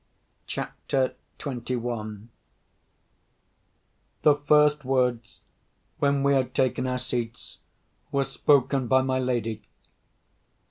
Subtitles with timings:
[0.47, 2.25] CHAPTER XXI
[4.23, 5.41] The first words,
[5.99, 7.59] when we had taken our seats,
[8.11, 9.61] were spoken by my lady.